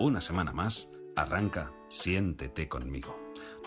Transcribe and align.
Una 0.00 0.20
semana 0.20 0.52
más, 0.52 0.90
arranca 1.14 1.72
Siéntete 1.86 2.68
conmigo, 2.68 3.16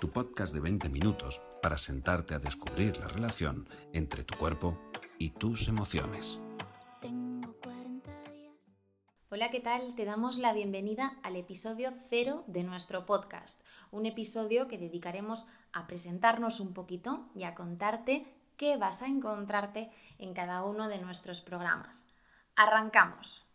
tu 0.02 0.12
podcast 0.12 0.54
de 0.54 0.60
20 0.60 0.90
minutos 0.90 1.40
para 1.62 1.78
sentarte 1.78 2.36
a 2.36 2.40
descubrir 2.40 2.98
la 2.98 3.08
relación 3.08 3.66
entre 3.94 4.26
tu 4.26 4.38
cuerpo 4.38 4.74
y 5.18 5.30
tus 5.30 5.70
emociones. 5.70 6.38
Hola, 9.30 9.52
¿qué 9.52 9.62
tal? 9.62 9.96
Te 9.96 10.04
damos 10.04 10.38
la 10.38 10.52
bienvenida 10.52 11.18
al 11.24 11.38
episodio 11.38 11.94
cero 12.10 12.44
de 12.48 12.64
nuestro 12.64 13.06
podcast, 13.06 13.64
un 13.92 14.06
episodio 14.06 14.68
que 14.68 14.78
dedicaremos 14.78 15.46
a 15.72 15.88
presentarnos 15.88 16.60
un 16.60 16.74
poquito 16.74 17.30
y 17.36 17.44
a 17.44 17.56
contarte 17.56 18.26
qué 18.58 18.76
vas 18.76 19.02
a 19.02 19.08
encontrarte 19.08 19.90
en 20.18 20.34
cada 20.34 20.64
uno 20.64 20.90
de 20.90 21.00
nuestros 21.00 21.40
programas. 21.40 22.06
Arrancamos. 22.58 23.47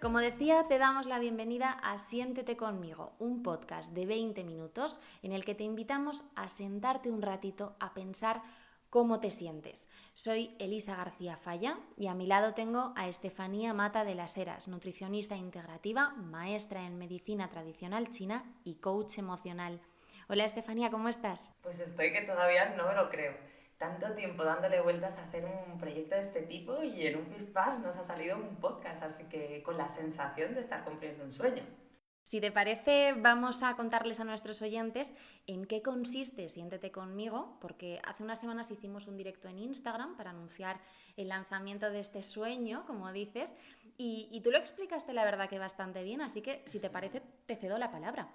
Como 0.00 0.18
decía, 0.18 0.66
te 0.68 0.78
damos 0.78 1.06
la 1.06 1.18
bienvenida 1.18 1.70
a 1.70 1.96
Siéntete 1.98 2.56
conmigo, 2.58 3.14
un 3.18 3.42
podcast 3.42 3.92
de 3.94 4.04
20 4.04 4.44
minutos 4.44 5.00
en 5.22 5.32
el 5.32 5.44
que 5.46 5.54
te 5.54 5.64
invitamos 5.64 6.24
a 6.36 6.48
sentarte 6.50 7.10
un 7.10 7.22
ratito 7.22 7.74
a 7.80 7.94
pensar 7.94 8.42
cómo 8.94 9.18
te 9.18 9.30
sientes. 9.30 9.88
Soy 10.12 10.54
Elisa 10.60 10.94
García 10.94 11.36
Falla 11.36 11.80
y 11.96 12.06
a 12.06 12.14
mi 12.14 12.28
lado 12.28 12.54
tengo 12.54 12.92
a 12.94 13.08
Estefanía 13.08 13.74
Mata 13.74 14.04
de 14.04 14.14
las 14.14 14.38
Heras, 14.38 14.68
nutricionista 14.68 15.34
integrativa, 15.34 16.10
maestra 16.10 16.86
en 16.86 16.96
medicina 16.96 17.50
tradicional 17.50 18.08
china 18.10 18.44
y 18.62 18.76
coach 18.76 19.18
emocional. 19.18 19.80
Hola 20.28 20.44
Estefanía, 20.44 20.92
¿cómo 20.92 21.08
estás? 21.08 21.52
Pues 21.60 21.80
estoy 21.80 22.12
que 22.12 22.20
todavía 22.20 22.76
no 22.76 22.86
me 22.86 22.94
lo 22.94 23.10
creo. 23.10 23.36
Tanto 23.78 24.14
tiempo 24.14 24.44
dándole 24.44 24.80
vueltas 24.80 25.18
a 25.18 25.24
hacer 25.24 25.44
un 25.44 25.76
proyecto 25.76 26.14
de 26.14 26.20
este 26.20 26.42
tipo 26.42 26.84
y 26.84 27.04
en 27.08 27.16
un 27.16 27.24
pispás 27.24 27.80
nos 27.80 27.96
ha 27.96 28.02
salido 28.04 28.36
un 28.36 28.54
podcast, 28.60 29.02
así 29.02 29.24
que 29.28 29.60
con 29.64 29.76
la 29.76 29.88
sensación 29.88 30.54
de 30.54 30.60
estar 30.60 30.84
cumpliendo 30.84 31.24
un 31.24 31.32
sueño. 31.32 31.64
Si 32.24 32.40
te 32.40 32.50
parece, 32.50 33.12
vamos 33.12 33.62
a 33.62 33.76
contarles 33.76 34.18
a 34.18 34.24
nuestros 34.24 34.62
oyentes 34.62 35.14
en 35.46 35.66
qué 35.66 35.82
consiste 35.82 36.48
Siéntete 36.48 36.90
conmigo, 36.90 37.58
porque 37.60 38.00
hace 38.02 38.22
unas 38.22 38.40
semanas 38.40 38.70
hicimos 38.70 39.06
un 39.06 39.18
directo 39.18 39.46
en 39.46 39.58
Instagram 39.58 40.16
para 40.16 40.30
anunciar 40.30 40.80
el 41.18 41.28
lanzamiento 41.28 41.90
de 41.90 42.00
este 42.00 42.22
sueño, 42.22 42.86
como 42.86 43.12
dices, 43.12 43.54
y, 43.98 44.28
y 44.32 44.40
tú 44.40 44.50
lo 44.50 44.58
explicaste 44.58 45.12
la 45.12 45.24
verdad 45.24 45.50
que 45.50 45.58
bastante 45.58 46.02
bien, 46.02 46.22
así 46.22 46.40
que 46.40 46.62
si 46.64 46.80
te 46.80 46.88
parece, 46.88 47.20
te 47.46 47.56
cedo 47.56 47.76
la 47.76 47.90
palabra. 47.90 48.32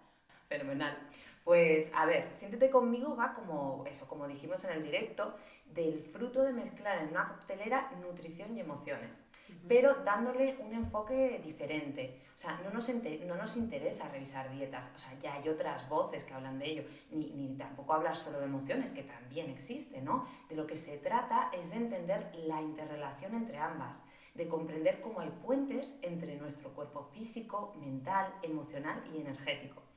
Fenomenal. 0.49 0.97
Pues 1.43 1.91
a 1.93 2.07
ver, 2.07 2.27
siéntete 2.31 2.71
conmigo 2.71 3.15
va 3.15 3.33
como 3.33 3.85
eso, 3.87 4.07
como 4.07 4.27
dijimos 4.27 4.63
en 4.63 4.71
el 4.71 4.83
directo, 4.83 5.35
del 5.75 6.01
fruto 6.01 6.41
de 6.41 6.53
mezclar 6.53 7.03
en 7.03 7.09
una 7.09 7.27
coctelera 7.27 7.91
nutrición 8.01 8.57
y 8.57 8.59
emociones, 8.59 9.21
pero 9.67 9.93
dándole 10.03 10.57
un 10.59 10.73
enfoque 10.73 11.39
diferente. 11.45 12.19
O 12.33 12.37
sea, 12.37 12.59
no 12.63 12.71
nos, 12.71 12.91
no 13.27 13.35
nos 13.35 13.57
interesa 13.57 14.09
revisar 14.09 14.49
dietas, 14.49 14.91
o 14.95 14.99
sea, 14.99 15.13
ya 15.19 15.35
hay 15.35 15.47
otras 15.49 15.87
voces 15.87 16.23
que 16.23 16.33
hablan 16.33 16.57
de 16.57 16.65
ello, 16.65 16.83
ni, 17.11 17.29
ni 17.29 17.55
tampoco 17.55 17.93
hablar 17.93 18.15
solo 18.15 18.39
de 18.39 18.45
emociones, 18.45 18.91
que 18.91 19.03
también 19.03 19.51
existe, 19.51 20.01
¿no? 20.01 20.27
De 20.49 20.55
lo 20.55 20.65
que 20.65 20.75
se 20.75 20.97
trata 20.97 21.51
es 21.53 21.69
de 21.69 21.75
entender 21.75 22.31
la 22.47 22.59
interrelación 22.59 23.35
entre 23.35 23.59
ambas 23.59 24.03
de 24.33 24.47
comprender 24.47 25.01
cómo 25.01 25.19
hay 25.19 25.29
puentes 25.45 25.99
entre 26.01 26.37
nuestro 26.37 26.69
cuerpo 26.69 27.03
físico, 27.13 27.75
mental, 27.79 28.33
emocional 28.41 29.03
y 29.13 29.19
energético 29.19 29.88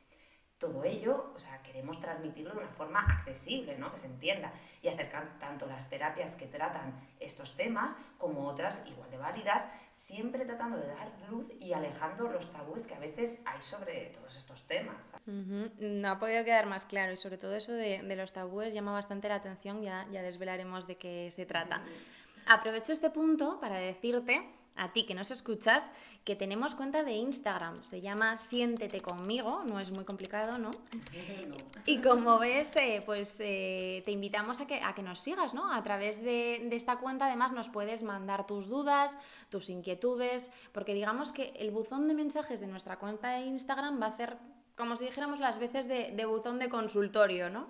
todo 0.62 0.84
ello, 0.84 1.32
o 1.34 1.38
sea, 1.40 1.60
queremos 1.60 2.00
transmitirlo 2.00 2.52
de 2.52 2.60
una 2.60 2.68
forma 2.68 3.00
accesible, 3.00 3.76
¿no? 3.76 3.90
que 3.90 3.96
se 3.96 4.06
entienda, 4.06 4.52
y 4.80 4.86
acercar 4.86 5.36
tanto 5.40 5.66
las 5.66 5.90
terapias 5.90 6.36
que 6.36 6.46
tratan 6.46 6.94
estos 7.18 7.56
temas 7.56 7.96
como 8.16 8.46
otras 8.46 8.84
igual 8.86 9.10
de 9.10 9.16
válidas, 9.16 9.66
siempre 9.90 10.44
tratando 10.44 10.76
de 10.76 10.86
dar 10.86 11.10
luz 11.28 11.50
y 11.58 11.72
alejando 11.72 12.28
los 12.28 12.52
tabúes 12.52 12.86
que 12.86 12.94
a 12.94 13.00
veces 13.00 13.42
hay 13.44 13.60
sobre 13.60 14.10
todos 14.10 14.36
estos 14.36 14.64
temas. 14.68 15.14
No 15.26 16.08
ha 16.08 16.20
podido 16.20 16.44
quedar 16.44 16.66
más 16.66 16.86
claro, 16.86 17.12
y 17.12 17.16
sobre 17.16 17.38
todo 17.38 17.56
eso 17.56 17.72
de, 17.72 18.00
los 18.14 18.32
tabúes 18.32 18.72
llama 18.72 18.92
bastante 18.92 19.28
la 19.28 19.34
atención, 19.36 19.82
ya, 19.82 20.06
ya 20.12 20.22
desvelaremos 20.22 20.86
de 20.86 20.94
qué 20.96 21.28
se 21.32 21.44
trata. 21.44 21.82
Aprovecho 22.46 22.92
este 22.92 23.10
punto 23.10 23.58
para 23.58 23.78
decirte 23.78 24.48
a 24.76 24.92
ti 24.92 25.04
que 25.06 25.14
nos 25.14 25.30
escuchas, 25.30 25.90
que 26.24 26.36
tenemos 26.36 26.74
cuenta 26.74 27.02
de 27.02 27.12
Instagram. 27.12 27.82
Se 27.82 28.00
llama 28.00 28.36
Siéntete 28.36 29.00
conmigo, 29.00 29.62
no 29.64 29.80
es 29.80 29.90
muy 29.90 30.04
complicado, 30.04 30.58
¿no? 30.58 30.70
Y 31.84 31.98
como 32.00 32.38
ves, 32.38 32.76
eh, 32.76 33.02
pues 33.04 33.38
eh, 33.40 34.02
te 34.04 34.12
invitamos 34.12 34.60
a 34.60 34.66
que, 34.66 34.80
a 34.82 34.94
que 34.94 35.02
nos 35.02 35.18
sigas, 35.18 35.52
¿no? 35.52 35.72
A 35.72 35.82
través 35.82 36.22
de, 36.22 36.64
de, 36.68 36.76
esta 36.76 36.98
cuenta, 36.98 37.26
además, 37.26 37.50
nos 37.50 37.68
puedes 37.68 38.04
mandar 38.04 38.46
tus 38.46 38.68
dudas, 38.68 39.18
tus 39.50 39.68
inquietudes, 39.68 40.52
porque 40.70 40.94
digamos 40.94 41.32
que 41.32 41.52
el 41.56 41.72
buzón 41.72 42.06
de 42.06 42.14
mensajes 42.14 42.60
de 42.60 42.68
nuestra 42.68 42.98
cuenta 42.98 43.30
de 43.30 43.40
Instagram 43.46 44.00
va 44.00 44.06
a 44.06 44.10
hacer 44.10 44.36
como 44.76 44.96
si 44.96 45.04
dijéramos 45.04 45.40
las 45.40 45.58
veces 45.58 45.86
de, 45.86 46.12
de 46.12 46.24
buzón 46.24 46.58
de 46.58 46.68
consultorio, 46.68 47.50
¿no? 47.50 47.66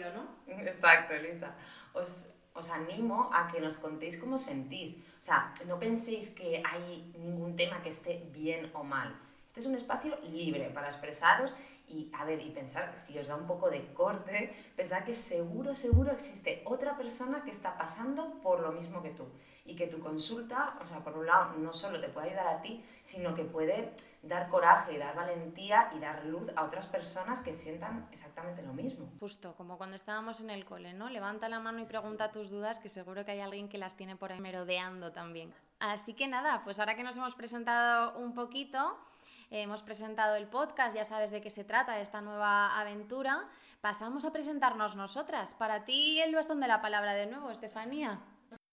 Exacto, 0.46 1.14
Elisa. 1.14 1.54
Os 1.94 2.30
os 2.54 2.70
animo 2.70 3.30
a 3.32 3.48
que 3.48 3.60
nos 3.60 3.76
contéis 3.76 4.16
cómo 4.16 4.38
sentís. 4.38 4.96
O 5.20 5.24
sea, 5.24 5.54
no 5.66 5.78
penséis 5.78 6.30
que 6.30 6.62
hay 6.64 7.12
ningún 7.18 7.56
tema 7.56 7.82
que 7.82 7.88
esté 7.88 8.22
bien 8.32 8.70
o 8.74 8.84
mal. 8.84 9.14
Este 9.46 9.60
es 9.60 9.66
un 9.66 9.74
espacio 9.74 10.18
libre 10.30 10.70
para 10.70 10.88
expresaros 10.88 11.54
y, 11.92 12.10
a 12.14 12.24
ver, 12.24 12.40
y 12.40 12.50
pensar, 12.50 12.96
si 12.96 13.18
os 13.18 13.26
da 13.26 13.36
un 13.36 13.46
poco 13.46 13.70
de 13.70 13.92
corte, 13.92 14.54
pensar 14.74 15.04
que 15.04 15.14
seguro, 15.14 15.74
seguro 15.74 16.10
existe 16.10 16.62
otra 16.64 16.96
persona 16.96 17.42
que 17.42 17.50
está 17.50 17.76
pasando 17.76 18.40
por 18.40 18.60
lo 18.60 18.72
mismo 18.72 19.02
que 19.02 19.10
tú 19.10 19.26
y 19.64 19.76
que 19.76 19.86
tu 19.86 20.00
consulta, 20.00 20.76
o 20.80 20.86
sea, 20.86 21.04
por 21.04 21.16
un 21.16 21.26
lado, 21.26 21.54
no 21.58 21.72
solo 21.72 22.00
te 22.00 22.08
puede 22.08 22.28
ayudar 22.28 22.48
a 22.48 22.60
ti, 22.60 22.84
sino 23.00 23.34
que 23.34 23.44
puede 23.44 23.92
dar 24.22 24.48
coraje 24.48 24.94
y 24.94 24.98
dar 24.98 25.14
valentía 25.14 25.90
y 25.94 26.00
dar 26.00 26.24
luz 26.24 26.50
a 26.56 26.64
otras 26.64 26.86
personas 26.86 27.40
que 27.40 27.52
sientan 27.52 28.08
exactamente 28.10 28.62
lo 28.62 28.72
mismo. 28.72 29.12
Justo, 29.20 29.54
como 29.56 29.78
cuando 29.78 29.94
estábamos 29.94 30.40
en 30.40 30.50
el 30.50 30.64
cole, 30.64 30.94
¿no? 30.94 31.10
Levanta 31.10 31.48
la 31.48 31.60
mano 31.60 31.78
y 31.80 31.84
pregunta 31.84 32.32
tus 32.32 32.50
dudas, 32.50 32.80
que 32.80 32.88
seguro 32.88 33.24
que 33.24 33.32
hay 33.32 33.40
alguien 33.40 33.68
que 33.68 33.78
las 33.78 33.96
tiene 33.96 34.16
por 34.16 34.32
ahí 34.32 34.40
merodeando 34.40 35.12
también. 35.12 35.52
Así 35.78 36.14
que 36.14 36.26
nada, 36.26 36.62
pues 36.64 36.78
ahora 36.80 36.96
que 36.96 37.02
nos 37.02 37.16
hemos 37.16 37.34
presentado 37.34 38.18
un 38.18 38.34
poquito, 38.34 38.96
hemos 39.60 39.82
presentado 39.82 40.34
el 40.36 40.46
podcast, 40.46 40.96
ya 40.96 41.04
sabes 41.04 41.30
de 41.30 41.42
qué 41.42 41.50
se 41.50 41.64
trata 41.64 42.00
esta 42.00 42.22
nueva 42.22 42.80
aventura, 42.80 43.48
pasamos 43.80 44.24
a 44.24 44.32
presentarnos 44.32 44.96
nosotras. 44.96 45.54
Para 45.54 45.84
ti 45.84 46.20
el 46.20 46.34
bastón 46.34 46.60
de 46.60 46.68
la 46.68 46.80
palabra 46.80 47.12
de 47.12 47.26
nuevo, 47.26 47.50
Estefanía. 47.50 48.20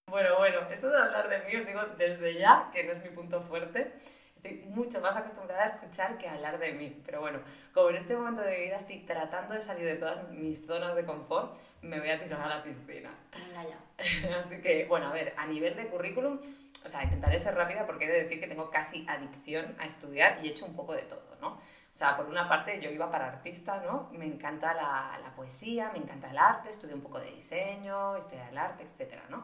Bueno, 0.10 0.38
bueno, 0.38 0.62
eso 0.72 0.90
de 0.90 0.98
hablar 0.98 1.28
de 1.30 1.40
mí, 1.40 1.56
os 1.56 1.68
digo 1.68 1.82
desde 1.98 2.40
ya 2.40 2.70
que 2.74 2.84
no 2.84 2.94
es 2.94 3.04
mi 3.04 3.10
punto 3.10 3.42
fuerte. 3.42 3.94
Estoy 4.42 4.64
mucho 4.70 5.02
más 5.02 5.18
acostumbrada 5.18 5.64
a 5.64 5.66
escuchar 5.66 6.18
que 6.18 6.26
a 6.26 6.34
hablar 6.34 6.60
de 6.60 6.72
mí. 6.72 7.02
Pero 7.06 7.20
bueno, 7.20 7.40
como 7.74 7.90
en 7.90 7.98
este 7.98 8.16
momento 8.16 8.42
de 8.42 8.58
mi 8.58 8.64
vida 8.64 8.78
estoy 8.78 9.00
tratando 9.00 9.54
de 9.54 9.60
salir 9.60 9.86
de 9.86 9.98
todas 9.98 10.30
mis 10.30 10.66
zonas 10.66 10.96
de 10.96 11.04
confort, 11.04 11.58
me 11.82 12.00
voy 12.00 12.10
a 12.10 12.18
tirar 12.22 12.42
a 12.42 12.48
la 12.48 12.64
piscina. 12.64 13.12
Venga 13.34 13.66
ya. 13.68 14.38
Así 14.40 14.62
que, 14.62 14.86
bueno, 14.86 15.08
a 15.08 15.14
ver, 15.14 15.34
a 15.36 15.46
nivel 15.46 15.76
de 15.76 15.88
currículum, 15.88 16.40
o 16.86 16.88
sea, 16.88 17.04
intentaré 17.04 17.38
ser 17.38 17.56
rápida 17.56 17.86
porque 17.86 18.06
he 18.06 18.08
de 18.08 18.24
decir 18.24 18.40
que 18.40 18.48
tengo 18.48 18.70
casi 18.70 19.06
adicción 19.10 19.76
a 19.78 19.86
estudiar 19.86 20.40
y 20.42 20.48
he 20.48 20.52
hecho 20.52 20.66
un 20.66 20.76
poco 20.76 20.94
de 20.94 21.02
todo, 21.02 21.36
¿no? 21.42 21.50
O 21.50 21.96
sea, 22.00 22.16
por 22.16 22.28
una 22.28 22.48
parte 22.48 22.80
yo 22.80 22.90
iba 22.92 23.12
para 23.12 23.28
artista, 23.28 23.84
¿no? 23.86 24.10
Me 24.14 24.26
encanta 24.26 24.74
la, 24.74 25.20
la 25.22 25.36
poesía, 25.36 25.90
me 25.92 25.98
encanta 26.00 26.30
el 26.30 26.38
arte, 26.38 26.70
estudié 26.70 26.96
un 26.96 27.02
poco 27.02 27.20
de 27.20 27.32
diseño, 27.32 28.18
historia 28.18 28.46
del 28.46 28.58
arte, 28.58 28.84
etcétera, 28.84 29.24
¿no? 29.30 29.44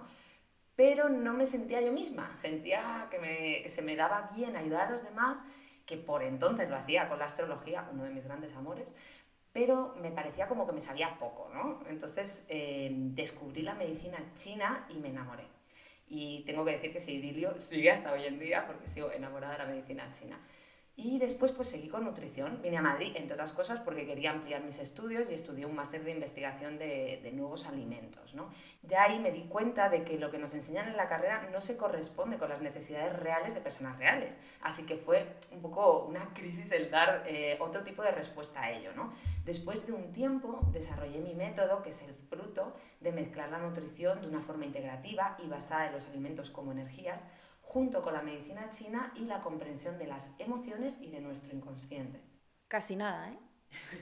Pero 0.75 1.09
no 1.09 1.33
me 1.33 1.45
sentía 1.45 1.81
yo 1.81 1.91
misma, 1.91 2.35
sentía 2.35 3.07
que, 3.09 3.19
me, 3.19 3.67
se 3.67 3.81
me 3.81 3.95
daba 3.95 4.31
bien 4.35 4.55
ayudar 4.55 4.87
a 4.87 4.91
los 4.91 5.03
demás, 5.03 5.43
que 5.85 5.97
por 5.97 6.23
entonces 6.23 6.69
lo 6.69 6.75
hacía 6.75 7.07
con 7.07 7.19
la 7.19 7.25
astrología, 7.25 7.87
uno 7.91 8.03
de 8.03 8.09
mis 8.09 8.23
grandes 8.23 8.53
amores, 8.55 8.91
pero 9.53 9.95
me 10.01 10.11
parecía 10.11 10.47
como 10.47 10.67
que 10.67 10.73
me 10.73 10.81
sabía 10.81 11.17
poco, 11.17 11.49
¿no? 11.53 11.79
Entonces 11.87 12.45
eh, 12.49 12.89
descubrí 12.91 13.61
la 13.61 13.73
medicina 13.73 14.17
china 14.35 14.85
y 14.89 14.95
me 14.95 15.09
enamoré. 15.09 15.45
Y 16.07 16.43
tengo 16.45 16.65
que 16.65 16.71
decir 16.71 16.91
que 16.91 16.97
ese 16.97 17.13
idilio 17.13 17.57
sigue 17.59 17.89
hasta 17.89 18.11
hoy 18.11 18.25
en 18.25 18.37
día 18.37 18.67
porque 18.67 18.87
sigo 18.87 19.11
enamorada 19.11 19.53
de 19.53 19.59
la 19.59 19.65
medicina 19.65 20.11
china. 20.11 20.37
Y 20.97 21.19
después 21.19 21.51
pues 21.51 21.67
seguí 21.67 21.89
con 21.89 22.05
nutrición. 22.05 22.61
Vine 22.61 22.77
a 22.77 22.81
Madrid, 22.81 23.11
entre 23.15 23.33
otras 23.33 23.51
cosas, 23.51 23.81
porque 23.81 24.05
quería 24.05 24.31
ampliar 24.31 24.63
mis 24.63 24.79
estudios 24.79 25.29
y 25.29 25.33
estudié 25.33 25.65
un 25.65 25.75
máster 25.75 26.05
de 26.05 26.11
investigación 26.11 26.77
de, 26.77 27.19
de, 27.21 27.31
nuevos 27.33 27.67
alimentos. 27.67 28.33
¿no? 28.33 28.49
Ya 28.81 29.03
ahí 29.03 29.19
me 29.19 29.31
di 29.31 29.43
cuenta 29.43 29.89
de 29.89 30.05
que 30.05 30.17
lo 30.17 30.31
que 30.31 30.37
nos 30.37 30.53
enseñan 30.53 30.87
en 30.87 30.95
la 30.95 31.07
carrera 31.07 31.49
no 31.51 31.59
se 31.59 31.75
corresponde 31.75 32.37
con 32.37 32.47
las 32.47 32.61
necesidades 32.61 33.13
reales 33.19 33.53
de 33.53 33.59
personas 33.59 33.97
reales. 33.97 34.39
Así 34.61 34.85
que 34.85 34.95
fue 34.95 35.35
un 35.51 35.61
poco 35.61 36.05
una 36.05 36.33
crisis 36.33 36.71
el 36.71 36.89
dar 36.89 37.25
eh, 37.27 37.57
otro 37.59 37.83
tipo 37.83 38.01
de 38.01 38.11
respuesta 38.11 38.61
a 38.61 38.71
ello. 38.71 38.93
¿no? 38.95 39.11
Después 39.43 39.85
de 39.85 39.91
un 39.91 40.13
tiempo 40.13 40.61
desarrollé 40.71 41.19
mi 41.19 41.33
método, 41.33 41.83
que 41.83 41.89
es 41.89 42.01
el 42.03 42.13
fruto 42.13 42.73
de 43.01 43.11
mezclar 43.11 43.49
la 43.51 43.59
nutrición 43.59 44.21
de 44.21 44.27
una 44.27 44.39
forma 44.39 44.65
integrativa 44.65 45.35
y 45.43 45.49
basada 45.49 45.87
en 45.87 45.91
los 45.91 46.07
alimentos 46.07 46.49
como 46.49 46.71
energías 46.71 47.21
junto 47.75 48.01
con 48.01 48.13
la 48.13 48.21
medicina 48.21 48.69
china 48.69 49.11
y 49.17 49.25
la 49.25 49.41
comprensión 49.41 49.97
de 49.97 50.07
las 50.07 50.33
emociones 50.39 50.97
y 51.01 51.09
de 51.09 51.19
nuestro 51.19 51.53
inconsciente. 51.53 52.21
Casi 52.69 52.95
nada, 52.95 53.31
¿eh? 53.31 53.39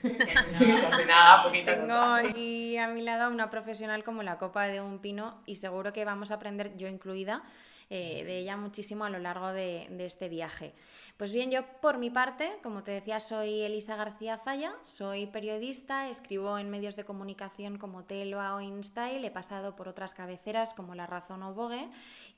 Casi 0.00 1.04
nada, 1.06 1.42
poquita 1.42 1.72
Tengo 1.72 1.88
cosa. 1.88 2.16
aquí 2.18 2.78
a 2.78 2.86
mi 2.86 3.02
lado 3.02 3.32
una 3.32 3.50
profesional 3.50 4.04
como 4.04 4.22
la 4.22 4.38
copa 4.38 4.66
de 4.68 4.80
un 4.80 5.00
pino 5.00 5.42
y 5.44 5.56
seguro 5.56 5.92
que 5.92 6.04
vamos 6.04 6.30
a 6.30 6.34
aprender, 6.34 6.76
yo 6.76 6.86
incluida, 6.86 7.42
eh, 7.90 8.24
de 8.24 8.38
ella 8.38 8.56
muchísimo 8.56 9.04
a 9.04 9.10
lo 9.10 9.18
largo 9.18 9.52
de, 9.52 9.88
este 10.04 10.28
viaje. 10.28 10.74
Pues 11.16 11.32
bien, 11.32 11.50
yo 11.50 11.64
por 11.80 11.98
mi 11.98 12.10
parte, 12.10 12.50
como 12.62 12.82
te 12.82 12.90
decía, 12.90 13.20
soy 13.20 13.60
Elisa 13.60 13.94
García 13.94 14.38
Falla, 14.38 14.74
soy 14.82 15.26
periodista, 15.26 16.08
escribo 16.08 16.58
en 16.58 16.70
medios 16.70 16.96
de 16.96 17.04
comunicación 17.04 17.78
como 17.78 18.04
Teloa 18.04 18.56
o 18.56 18.60
InStyle, 18.60 19.24
he 19.24 19.30
pasado 19.30 19.76
por 19.76 19.86
otras 19.86 20.12
cabeceras 20.12 20.74
como 20.74 20.96
La 20.96 21.06
Razón 21.06 21.44
o 21.44 21.54
Vogue 21.54 21.88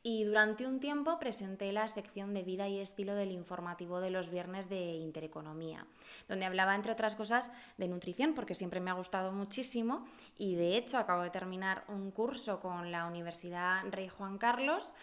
y 0.08 0.22
durante 0.22 0.68
un 0.68 0.78
tiempo 0.78 1.18
presenté 1.18 1.72
la 1.72 1.88
sección 1.88 2.32
de 2.32 2.44
vida 2.44 2.68
y 2.68 2.78
estilo 2.78 3.16
del 3.16 3.32
informativo 3.32 3.98
de 4.00 4.10
los 4.10 4.30
viernes 4.30 4.68
de 4.68 4.92
Intereconomía, 4.94 5.84
donde 6.28 6.44
hablaba, 6.46 6.76
entre 6.76 6.92
otras 6.92 7.16
cosas, 7.16 7.50
de 7.76 7.88
nutrición, 7.88 8.32
porque 8.32 8.54
siempre 8.54 8.78
me 8.78 8.90
ha 8.90 8.94
gustado 8.94 9.32
muchísimo 9.32 10.06
y 10.38 10.54
de 10.54 10.76
hecho 10.76 10.98
acabo 10.98 11.22
de 11.22 11.30
terminar 11.30 11.82
un 11.88 12.12
curso 12.12 12.60
con 12.60 12.92
la 12.92 13.06
Universidad 13.06 13.82
Rey 13.90 14.08
Juan 14.08 14.38
Carlos. 14.38 14.94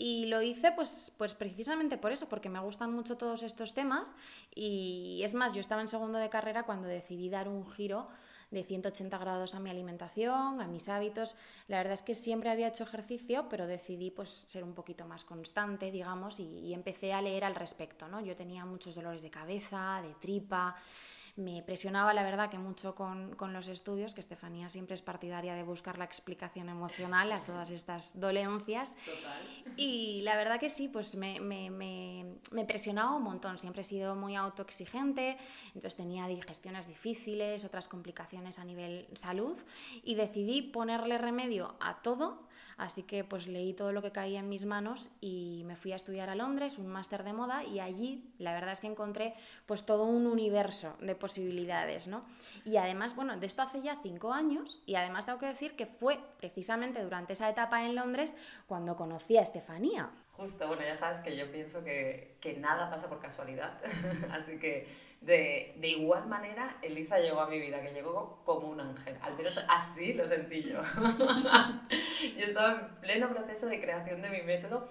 Y 0.00 0.26
lo 0.26 0.40
hice 0.40 0.70
pues, 0.70 1.12
pues 1.18 1.34
precisamente 1.34 1.98
por 1.98 2.12
eso, 2.12 2.28
porque 2.28 2.48
me 2.48 2.60
gustan 2.60 2.92
mucho 2.92 3.18
todos 3.18 3.42
estos 3.42 3.74
temas. 3.74 4.14
Y 4.54 5.20
es 5.24 5.34
más, 5.34 5.54
yo 5.54 5.60
estaba 5.60 5.80
en 5.80 5.88
segundo 5.88 6.18
de 6.18 6.30
carrera 6.30 6.62
cuando 6.62 6.86
decidí 6.86 7.28
dar 7.28 7.48
un 7.48 7.68
giro 7.68 8.06
de 8.52 8.62
180 8.62 9.18
grados 9.18 9.56
a 9.56 9.60
mi 9.60 9.70
alimentación, 9.70 10.60
a 10.60 10.68
mis 10.68 10.88
hábitos. 10.88 11.36
La 11.66 11.78
verdad 11.78 11.94
es 11.94 12.02
que 12.02 12.14
siempre 12.14 12.48
había 12.48 12.68
hecho 12.68 12.84
ejercicio, 12.84 13.48
pero 13.50 13.66
decidí 13.66 14.12
pues 14.12 14.30
ser 14.30 14.62
un 14.62 14.74
poquito 14.74 15.04
más 15.04 15.24
constante, 15.24 15.90
digamos, 15.90 16.38
y, 16.38 16.72
empecé 16.72 17.12
a 17.12 17.20
leer 17.20 17.44
al 17.44 17.56
respecto, 17.56 18.06
¿no? 18.06 18.20
Yo 18.20 18.36
tenía 18.36 18.64
muchos 18.64 18.94
dolores 18.94 19.22
de 19.22 19.30
cabeza, 19.30 20.00
de 20.00 20.14
tripa, 20.14 20.76
me 21.38 21.62
presionaba 21.62 22.12
la 22.14 22.24
verdad 22.24 22.50
que 22.50 22.58
mucho 22.58 22.96
con, 22.96 23.36
con, 23.36 23.52
los 23.52 23.68
estudios, 23.68 24.12
que 24.12 24.20
Estefanía 24.20 24.68
siempre 24.68 24.94
es 24.94 25.02
partidaria 25.02 25.54
de 25.54 25.62
buscar 25.62 25.96
la 25.96 26.04
explicación 26.04 26.68
emocional 26.68 27.30
a 27.30 27.44
todas 27.44 27.70
estas 27.70 28.18
dolencias. 28.18 28.96
Total. 28.96 29.74
Y 29.76 30.22
la 30.22 30.36
verdad 30.36 30.58
que 30.58 30.68
sí, 30.68 30.88
pues 30.88 31.14
me, 31.14 31.38
me, 31.38 31.70
me, 31.70 32.26
me, 32.50 32.64
presionaba 32.64 33.14
un 33.14 33.22
montón, 33.22 33.56
siempre 33.56 33.82
he 33.82 33.84
sido 33.84 34.16
muy 34.16 34.34
autoexigente, 34.34 35.38
entonces 35.68 35.94
tenía 35.94 36.26
digestiones 36.26 36.88
difíciles, 36.88 37.64
otras 37.64 37.86
complicaciones 37.86 38.58
a 38.58 38.64
nivel 38.64 39.06
salud 39.14 39.56
y 40.02 40.16
decidí 40.16 40.62
ponerle 40.62 41.18
remedio 41.18 41.76
a 41.78 42.02
todo 42.02 42.47
Así 42.78 43.02
que 43.02 43.24
pues 43.24 43.48
leí 43.48 43.74
todo 43.74 43.90
lo 43.90 44.02
que 44.02 44.12
caía 44.12 44.38
en 44.38 44.48
mis 44.48 44.64
manos 44.64 45.10
y 45.20 45.64
me 45.66 45.74
fui 45.74 45.92
a 45.92 45.96
estudiar 45.96 46.30
a 46.30 46.36
Londres, 46.36 46.78
un 46.78 46.86
máster 46.86 47.24
de 47.24 47.32
moda, 47.32 47.64
y 47.64 47.80
allí 47.80 48.32
la 48.38 48.52
verdad 48.52 48.70
es 48.70 48.80
que 48.80 48.86
encontré 48.86 49.34
pues 49.66 49.84
todo 49.84 50.04
un 50.04 50.28
universo 50.28 50.94
de 51.00 51.16
posibilidades, 51.16 52.06
¿no? 52.06 52.24
Y 52.64 52.76
además, 52.76 53.16
bueno, 53.16 53.36
de 53.36 53.46
esto 53.46 53.62
hace 53.62 53.82
ya 53.82 53.98
cinco 54.00 54.32
años, 54.32 54.80
y 54.86 54.94
además 54.94 55.26
tengo 55.26 55.40
que 55.40 55.46
decir 55.46 55.74
que 55.74 55.86
fue 55.86 56.20
precisamente 56.38 57.02
durante 57.02 57.32
esa 57.32 57.50
etapa 57.50 57.84
en 57.84 57.96
Londres 57.96 58.36
cuando 58.68 58.94
conocí 58.94 59.36
a 59.36 59.42
Estefanía. 59.42 60.10
Justo, 60.36 60.68
bueno, 60.68 60.82
ya 60.82 60.94
sabes 60.94 61.18
que 61.18 61.36
yo 61.36 61.50
pienso 61.50 61.82
que, 61.82 62.36
que 62.40 62.56
nada 62.58 62.88
pasa 62.88 63.08
por 63.08 63.18
casualidad, 63.18 63.76
así 64.30 64.56
que 64.60 64.86
de, 65.20 65.74
de, 65.78 65.88
igual 65.88 66.28
manera, 66.28 66.76
Elisa 66.80 67.18
llegó 67.18 67.40
a 67.40 67.48
mi 67.48 67.58
vida, 67.58 67.82
que 67.82 67.92
llegó 67.92 68.40
como 68.44 68.68
un 68.68 68.80
ángel. 68.80 69.16
Al 69.20 69.36
menos 69.36 69.64
así 69.68 70.12
lo 70.14 70.28
sentí 70.28 70.62
yo. 70.62 70.80
estaba 72.58 72.80
en 72.80 73.00
pleno 73.00 73.28
proceso 73.28 73.66
de 73.66 73.80
creación 73.80 74.20
de 74.20 74.30
mi 74.30 74.42
método, 74.42 74.88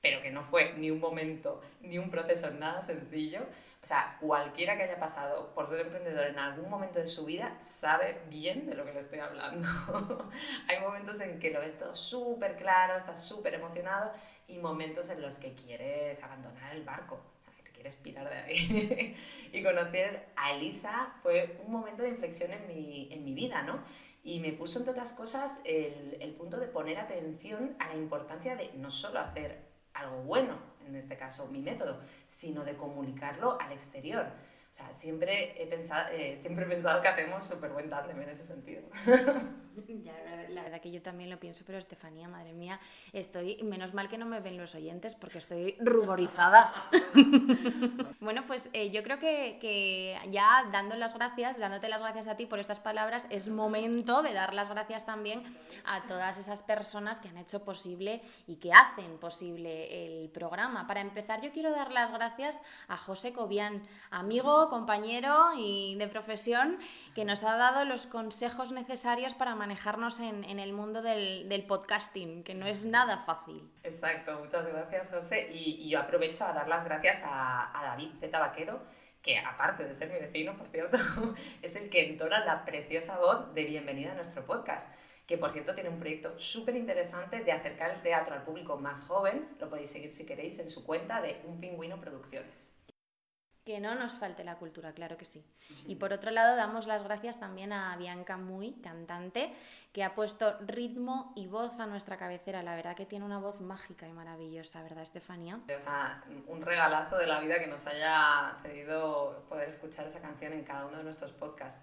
pero 0.00 0.22
que 0.22 0.30
no 0.30 0.42
fue 0.42 0.72
ni 0.78 0.90
un 0.90 1.00
momento, 1.00 1.60
ni 1.82 1.98
un 1.98 2.10
proceso 2.10 2.50
nada 2.50 2.80
sencillo. 2.80 3.40
O 3.82 3.86
sea, 3.86 4.16
cualquiera 4.20 4.76
que 4.76 4.84
haya 4.84 4.98
pasado 4.98 5.54
por 5.54 5.68
ser 5.68 5.80
emprendedor 5.80 6.28
en 6.28 6.38
algún 6.38 6.70
momento 6.70 6.98
de 6.98 7.06
su 7.06 7.26
vida 7.26 7.56
sabe 7.60 8.22
bien 8.30 8.66
de 8.66 8.74
lo 8.74 8.86
que 8.86 8.92
le 8.92 9.00
estoy 9.00 9.18
hablando. 9.18 9.68
Hay 10.68 10.80
momentos 10.80 11.20
en 11.20 11.38
que 11.38 11.50
lo 11.50 11.60
ves 11.60 11.78
todo 11.78 11.94
súper 11.94 12.56
claro, 12.56 12.96
estás 12.96 13.22
súper 13.22 13.52
emocionado 13.52 14.12
y 14.48 14.56
momentos 14.56 15.10
en 15.10 15.20
los 15.20 15.38
que 15.38 15.52
quieres 15.54 16.22
abandonar 16.22 16.74
el 16.74 16.84
barco, 16.84 17.20
te 17.62 17.70
quieres 17.70 17.96
pirar 17.96 18.30
de 18.30 18.36
ahí. 18.36 19.16
y 19.52 19.62
conocer 19.62 20.28
a 20.36 20.52
Elisa 20.52 21.14
fue 21.22 21.58
un 21.66 21.72
momento 21.72 22.02
de 22.02 22.08
inflexión 22.08 22.50
en 22.50 22.66
mi, 22.66 23.12
en 23.12 23.24
mi 23.24 23.34
vida, 23.34 23.62
¿no? 23.62 23.80
Y 24.22 24.40
me 24.40 24.52
puso, 24.52 24.78
entre 24.78 24.92
otras 24.92 25.12
cosas, 25.12 25.60
el, 25.64 26.18
el 26.20 26.32
punto 26.34 26.58
de 26.58 26.66
poner 26.66 26.98
atención 26.98 27.74
a 27.78 27.88
la 27.88 27.96
importancia 27.96 28.54
de 28.56 28.72
no 28.74 28.90
solo 28.90 29.18
hacer 29.18 29.70
algo 29.94 30.22
bueno, 30.22 30.58
en 30.86 30.96
este 30.96 31.16
caso 31.16 31.48
mi 31.48 31.60
método, 31.60 32.00
sino 32.26 32.64
de 32.64 32.76
comunicarlo 32.76 33.60
al 33.60 33.72
exterior. 33.72 34.26
O 34.70 34.72
sea, 34.72 34.92
siempre 34.92 35.60
he 35.60 35.66
pensado, 35.66 36.08
eh, 36.12 36.36
siempre 36.38 36.64
he 36.64 36.68
pensado 36.68 37.02
que 37.02 37.08
hacemos 37.08 37.44
súper 37.44 37.70
buen 37.70 37.90
tándem 37.90 38.22
en 38.22 38.28
ese 38.28 38.44
sentido. 38.44 38.82
La 40.50 40.62
verdad 40.62 40.80
que 40.80 40.90
yo 40.90 41.00
también 41.00 41.30
lo 41.30 41.38
pienso, 41.38 41.64
pero 41.64 41.78
Estefanía, 41.78 42.28
madre 42.28 42.52
mía, 42.52 42.78
estoy, 43.12 43.62
menos 43.62 43.94
mal 43.94 44.08
que 44.08 44.18
no 44.18 44.26
me 44.26 44.40
ven 44.40 44.56
los 44.56 44.74
oyentes 44.74 45.14
porque 45.14 45.38
estoy 45.38 45.76
ruborizada. 45.80 46.72
bueno, 48.20 48.44
pues 48.46 48.68
eh, 48.72 48.90
yo 48.90 49.02
creo 49.02 49.18
que, 49.18 49.58
que, 49.60 50.18
ya 50.28 50.68
dando 50.72 50.96
las 50.96 51.14
gracias, 51.14 51.58
dándote 51.58 51.88
las 51.88 52.02
gracias 52.02 52.26
a 52.26 52.36
ti 52.36 52.46
por 52.46 52.58
estas 52.58 52.80
palabras, 52.80 53.26
es 53.30 53.48
momento 53.48 54.22
de 54.22 54.32
dar 54.32 54.52
las 54.54 54.68
gracias 54.68 55.06
también 55.06 55.42
a 55.86 56.02
todas 56.06 56.38
esas 56.38 56.62
personas 56.62 57.20
que 57.20 57.28
han 57.28 57.38
hecho 57.38 57.64
posible 57.64 58.22
y 58.46 58.56
que 58.56 58.72
hacen 58.72 59.18
posible 59.18 60.22
el 60.22 60.30
programa. 60.30 60.86
Para 60.86 61.00
empezar, 61.00 61.40
yo 61.40 61.52
quiero 61.52 61.70
dar 61.70 61.92
las 61.92 62.12
gracias 62.12 62.62
a 62.88 62.96
José 62.96 63.32
Cobian, 63.32 63.82
amigo, 64.10 64.59
compañero 64.68 65.50
y 65.56 65.96
de 65.96 66.08
profesión, 66.08 66.78
que 67.14 67.24
nos 67.24 67.42
ha 67.42 67.56
dado 67.56 67.84
los 67.84 68.06
consejos 68.06 68.72
necesarios 68.72 69.34
para 69.34 69.54
manejarnos 69.54 70.20
en, 70.20 70.44
en 70.44 70.58
el 70.58 70.72
mundo 70.72 71.02
del, 71.02 71.48
del, 71.48 71.64
podcasting, 71.64 72.44
que 72.44 72.54
no 72.54 72.66
es 72.66 72.84
nada 72.84 73.18
fácil. 73.24 73.70
Exacto, 73.82 74.38
muchas 74.38 74.66
gracias 74.66 75.08
José. 75.08 75.48
Y, 75.52 75.78
y 75.82 75.90
yo 75.90 76.00
aprovecho 76.00 76.44
a 76.44 76.52
dar 76.52 76.68
las 76.68 76.84
gracias 76.84 77.22
a, 77.24 77.78
a 77.78 77.82
David 77.90 78.10
Z. 78.20 78.38
Vaquero, 78.38 78.80
que 79.22 79.38
aparte 79.38 79.84
de 79.84 79.94
ser 79.94 80.10
mi 80.10 80.18
vecino, 80.18 80.56
por 80.56 80.68
cierto, 80.68 80.98
es 81.62 81.74
el 81.76 81.90
que 81.90 82.08
entona 82.08 82.44
la 82.44 82.64
preciosa 82.64 83.18
voz 83.18 83.54
de 83.54 83.64
bienvenida 83.64 84.12
a 84.12 84.14
nuestro 84.14 84.44
podcast 84.44 84.88
que 85.30 85.38
por 85.38 85.52
cierto 85.52 85.76
tiene 85.76 85.90
un 85.90 86.00
proyecto 86.00 86.36
súper 86.36 86.74
interesante 86.74 87.44
de 87.44 87.52
acercar 87.52 87.92
el 87.92 88.02
teatro 88.02 88.34
al 88.34 88.42
público 88.42 88.76
más 88.76 89.04
joven, 89.04 89.46
lo 89.60 89.70
podéis 89.70 89.88
seguir 89.88 90.10
si 90.10 90.26
queréis 90.26 90.58
en 90.58 90.68
su 90.68 90.84
cuenta 90.84 91.20
de 91.20 91.40
Un 91.44 91.60
Pingüino 91.60 92.00
Producciones. 92.00 92.74
Que 93.70 93.78
no 93.78 93.94
nos 93.94 94.14
falte 94.18 94.42
la 94.42 94.56
cultura, 94.56 94.92
claro 94.92 95.16
que 95.16 95.24
sí. 95.24 95.44
Y 95.86 95.94
por 95.94 96.12
otro 96.12 96.32
lado, 96.32 96.56
damos 96.56 96.88
las 96.88 97.04
gracias 97.04 97.38
también 97.38 97.72
a 97.72 97.96
Bianca 97.96 98.36
Muy, 98.36 98.72
cantante, 98.80 99.52
que 99.92 100.02
ha 100.02 100.12
puesto 100.16 100.58
ritmo 100.66 101.32
y 101.36 101.46
voz 101.46 101.78
a 101.78 101.86
nuestra 101.86 102.16
cabecera. 102.16 102.64
La 102.64 102.74
verdad 102.74 102.96
que 102.96 103.06
tiene 103.06 103.24
una 103.24 103.38
voz 103.38 103.60
mágica 103.60 104.08
y 104.08 104.12
maravillosa, 104.12 104.82
¿verdad, 104.82 105.04
Estefanía? 105.04 105.60
O 105.72 105.78
sea, 105.78 106.20
un 106.48 106.62
regalazo 106.62 107.16
de 107.16 107.28
la 107.28 107.38
vida 107.38 107.60
que 107.60 107.68
nos 107.68 107.86
haya 107.86 108.56
cedido 108.60 109.44
poder 109.48 109.68
escuchar 109.68 110.04
esa 110.04 110.18
canción 110.18 110.52
en 110.52 110.64
cada 110.64 110.86
uno 110.86 110.98
de 110.98 111.04
nuestros 111.04 111.30
podcasts. 111.30 111.80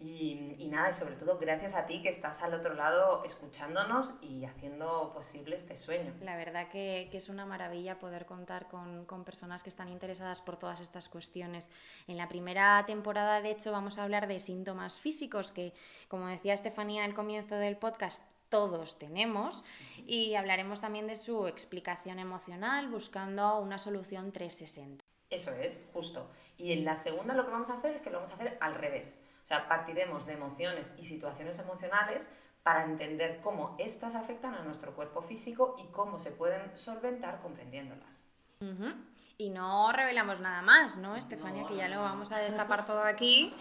Y, 0.00 0.56
y, 0.58 0.68
nada, 0.68 0.88
y 0.88 0.92
sobre 0.94 1.14
todo 1.14 1.36
gracias 1.38 1.74
a 1.74 1.84
ti 1.84 2.00
que 2.00 2.08
estás 2.08 2.42
al 2.42 2.54
otro 2.54 2.72
lado 2.72 3.22
escuchándonos 3.22 4.18
y 4.22 4.46
haciendo 4.46 5.12
posible 5.12 5.56
este 5.56 5.76
sueño. 5.76 6.14
La 6.22 6.36
verdad 6.36 6.68
que, 6.68 7.08
que 7.10 7.18
es 7.18 7.28
una 7.28 7.44
maravilla 7.44 7.98
poder 7.98 8.24
contar 8.24 8.66
con, 8.68 9.04
con, 9.04 9.24
personas 9.24 9.62
que 9.62 9.68
están 9.68 9.90
interesadas 9.90 10.40
por 10.40 10.56
todas 10.56 10.80
estas 10.80 11.10
cuestiones. 11.10 11.70
En 12.08 12.16
la 12.16 12.28
primera 12.28 12.82
temporada, 12.86 13.42
de 13.42 13.50
hecho, 13.50 13.72
vamos 13.72 13.98
a 13.98 14.04
hablar 14.04 14.26
de 14.26 14.40
síntomas 14.40 14.98
físicos 14.98 15.52
que, 15.52 15.74
como 16.08 16.28
decía 16.28 16.54
Estefanía 16.54 17.04
al 17.04 17.12
comienzo 17.12 17.56
del 17.56 17.76
podcast, 17.76 18.22
todos 18.50 18.98
tenemos 18.98 19.64
y 20.06 20.34
hablaremos 20.34 20.80
también 20.80 21.06
de 21.06 21.16
su 21.16 21.46
explicación 21.46 22.18
emocional 22.18 22.88
buscando 22.88 23.58
una 23.60 23.78
solución 23.78 24.32
360. 24.32 25.04
Eso 25.30 25.52
es, 25.52 25.88
justo. 25.92 26.28
Y 26.58 26.72
en 26.72 26.84
la 26.84 26.96
segunda 26.96 27.34
lo 27.34 27.44
que 27.44 27.52
vamos 27.52 27.70
a 27.70 27.74
hacer 27.74 27.94
es 27.94 28.02
que 28.02 28.10
lo 28.10 28.16
vamos 28.16 28.32
a 28.32 28.34
hacer 28.34 28.58
al 28.60 28.74
revés. 28.74 29.22
Sea, 29.50 29.66
partiremos 29.66 30.26
de 30.26 30.34
emociones 30.34 30.94
y 30.96 31.02
situaciones 31.02 31.58
emocionales 31.58 32.30
para 32.62 32.84
entender 32.84 33.40
cómo 33.42 33.74
éstas 33.80 34.14
afectan 34.14 34.54
a 34.54 34.62
nuestro 34.62 34.94
cuerpo 34.94 35.22
físico 35.22 35.74
y 35.76 35.90
cómo 35.90 36.20
se 36.20 36.30
pueden 36.30 36.76
solventar 36.76 37.40
comprendiéndolas. 37.42 38.28
Uh 38.60 38.66
-huh. 38.66 38.94
Y 39.38 39.50
no 39.50 39.90
revelamos 39.90 40.38
nada 40.38 40.62
más, 40.62 40.98
¿no, 40.98 41.16
Estefania? 41.16 41.62
No, 41.62 41.68
que 41.68 41.74
ya 41.74 41.88
lo 41.88 42.00
vamos 42.00 42.30
a 42.30 42.38
destapar 42.38 42.86
todo 42.86 43.02
aquí. 43.02 43.52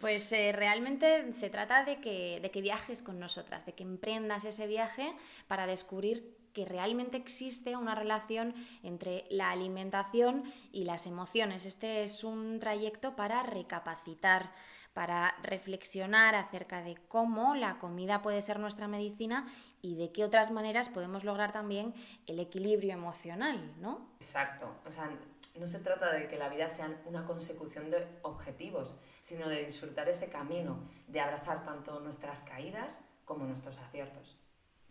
Pues 0.00 0.32
eh, 0.32 0.50
realmente 0.50 1.32
se 1.32 1.48
trata 1.48 1.84
de 1.84 2.00
que, 2.00 2.40
de 2.42 2.50
que 2.50 2.60
viajes 2.60 3.00
con 3.00 3.20
nosotras, 3.20 3.66
de 3.66 3.74
que 3.74 3.84
emprendas 3.84 4.44
ese 4.44 4.66
viaje 4.66 5.14
para 5.46 5.68
descubrir 5.68 6.36
que 6.52 6.64
realmente 6.64 7.16
existe 7.16 7.76
una 7.76 7.94
relación 7.94 8.52
entre 8.82 9.26
la 9.30 9.52
alimentación 9.52 10.52
y 10.72 10.82
las 10.82 11.06
emociones. 11.06 11.66
Este 11.66 12.02
es 12.02 12.24
un 12.24 12.58
trayecto 12.58 13.14
para 13.14 13.44
recapacitar, 13.44 14.50
para 14.98 15.36
reflexionar 15.44 16.34
acerca 16.34 16.82
de 16.82 16.96
cómo 17.06 17.54
la 17.54 17.78
comida 17.78 18.20
puede 18.20 18.42
ser 18.42 18.58
nuestra 18.58 18.88
medicina 18.88 19.46
y 19.80 19.94
de 19.94 20.10
qué 20.10 20.24
otras 20.24 20.50
maneras 20.50 20.88
podemos 20.88 21.22
lograr 21.22 21.52
también 21.52 21.94
el 22.26 22.40
equilibrio 22.40 22.94
emocional, 22.94 23.76
¿no? 23.80 24.10
Exacto. 24.16 24.68
O 24.84 24.90
sea, 24.90 25.08
no 25.56 25.68
se 25.68 25.78
trata 25.78 26.12
de 26.12 26.26
que 26.26 26.36
la 26.36 26.48
vida 26.48 26.68
sea 26.68 27.00
una 27.04 27.24
consecución 27.24 27.92
de 27.92 28.08
objetivos, 28.22 28.96
sino 29.22 29.48
de 29.48 29.64
disfrutar 29.64 30.08
ese 30.08 30.30
camino, 30.30 30.80
de 31.06 31.20
abrazar 31.20 31.64
tanto 31.64 32.00
nuestras 32.00 32.42
caídas 32.42 33.00
como 33.24 33.44
nuestros 33.44 33.78
aciertos. 33.78 34.36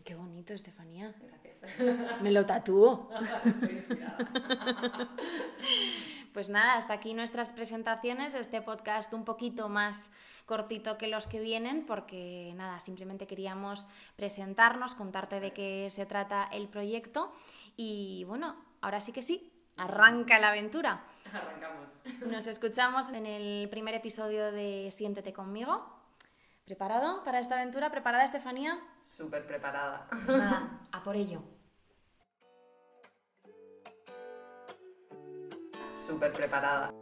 Qué 0.06 0.14
bonito, 0.14 0.54
Estefanía. 0.54 1.14
Gracias. 1.20 1.64
Me 2.22 2.30
lo 2.30 2.46
tatúo. 2.46 3.10
Estoy 3.44 3.72
inspirada. 3.72 4.16
Pues 6.32 6.48
nada, 6.48 6.74
hasta 6.74 6.92
aquí 6.94 7.14
nuestras 7.14 7.52
presentaciones, 7.52 8.34
este 8.34 8.60
podcast 8.60 9.12
un 9.12 9.24
poquito 9.24 9.68
más 9.68 10.12
cortito 10.46 10.98
que 10.98 11.08
los 11.08 11.26
que 11.26 11.40
vienen, 11.40 11.84
porque 11.86 12.52
nada, 12.56 12.80
simplemente 12.80 13.26
queríamos 13.26 13.86
presentarnos, 14.16 14.94
contarte 14.94 15.40
de 15.40 15.52
qué 15.52 15.88
se 15.90 16.06
trata 16.06 16.48
el 16.52 16.68
proyecto 16.68 17.32
y 17.76 18.24
bueno, 18.24 18.56
ahora 18.80 19.00
sí 19.00 19.12
que 19.12 19.22
sí, 19.22 19.52
arranca 19.76 20.38
la 20.38 20.48
aventura. 20.48 21.04
Arrancamos. 21.32 21.90
Nos 22.26 22.46
escuchamos 22.46 23.10
en 23.10 23.26
el 23.26 23.68
primer 23.68 23.94
episodio 23.94 24.52
de 24.52 24.90
Siéntete 24.90 25.32
conmigo. 25.32 25.98
¿Preparado 26.64 27.24
para 27.24 27.38
esta 27.38 27.54
aventura? 27.54 27.90
¿Preparada, 27.90 28.24
Estefanía? 28.24 28.78
Súper 29.04 29.46
preparada. 29.46 30.06
Pues 30.10 30.38
nada, 30.38 30.80
a 30.92 31.02
por 31.02 31.16
ello. 31.16 31.42
Súper 35.98 36.32
preparada. 36.32 36.94